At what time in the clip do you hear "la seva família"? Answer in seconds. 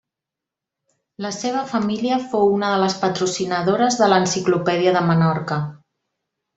1.25-2.17